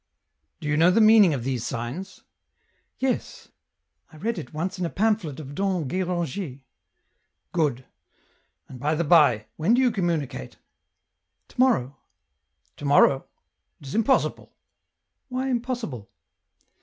*' 0.31 0.59
Do 0.59 0.67
you 0.67 0.77
know 0.77 0.89
the 0.89 0.99
meaning 0.99 1.31
of 1.35 1.43
these 1.43 1.63
signs?"" 1.63 2.23
Yes; 2.97 3.49
I 4.11 4.17
read 4.17 4.39
it 4.39 4.51
once 4.51 4.79
in 4.79 4.85
a 4.87 4.89
pamphlet 4.89 5.39
of 5.39 5.53
Dom 5.53 5.87
Gu^anger."" 5.87 6.63
Good. 7.51 7.85
And, 8.67 8.79
by 8.79 8.95
the 8.95 9.03
bye, 9.03 9.45
when 9.57 9.75
do 9.75 9.81
you 9.81 9.91
communicate?"" 9.91 10.57
To 11.49 11.59
morrow."" 11.59 11.97
To 12.77 12.85
morrow; 12.85 13.27
it 13.79 13.85
is 13.85 13.93
impossible!"" 13.93 14.55
Why 15.29 15.49
impossible 15.49 16.09